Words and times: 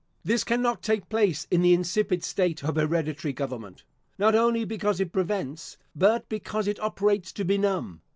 This 0.23 0.43
cannot 0.43 0.81
take 0.81 1.09
place 1.09 1.45
in 1.51 1.61
the 1.61 1.75
insipid 1.75 2.23
state 2.23 2.63
of 2.63 2.75
hereditary 2.75 3.33
government, 3.33 3.83
not 4.17 4.33
only 4.33 4.65
because 4.65 4.99
it 4.99 5.11
prevents, 5.13 5.77
but 5.95 6.27
because 6.27 6.67
it 6.67 6.79
operates 6.79 7.31
to 7.33 7.45
benumb. 7.45 8.01